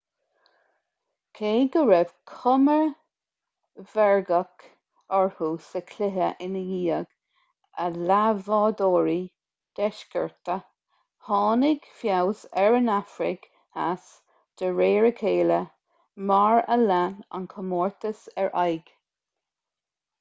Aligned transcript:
cé 1.39 1.49
go 1.73 1.81
raibh 1.89 2.13
cuma 2.29 2.77
mheirgeach 3.89 4.63
orthu 5.17 5.49
sa 5.65 5.81
chluiche 5.91 6.29
i 6.45 6.47
ndiaidh 6.53 7.11
a 7.85 7.89
leathbhádhóirí 8.13 9.15
deisceartacha 9.81 10.57
tháinig 11.29 11.85
feabhas 12.01 12.41
ar 12.65 12.79
an 12.81 12.91
afraic 12.97 13.47
theas 13.53 14.09
de 14.63 14.73
réir 14.81 15.09
a 15.11 15.15
chéile 15.23 15.61
mar 16.33 16.65
a 16.77 16.81
lean 16.89 17.15
an 17.41 17.49
comórtas 17.55 18.27
ar 18.45 18.51
aghaidh 18.53 18.93